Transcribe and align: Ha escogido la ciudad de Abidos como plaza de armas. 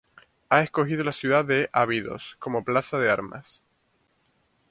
Ha 0.49 0.63
escogido 0.63 1.03
la 1.03 1.13
ciudad 1.13 1.45
de 1.45 1.69
Abidos 1.71 2.35
como 2.39 2.63
plaza 2.63 2.97
de 2.97 3.11
armas. 3.11 3.61